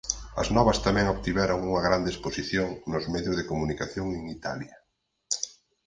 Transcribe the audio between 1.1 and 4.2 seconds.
obtiveron unha grande exposición nos medios de comunicación